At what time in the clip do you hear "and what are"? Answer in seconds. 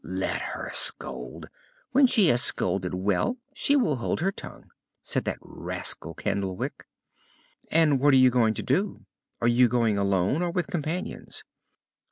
7.69-8.17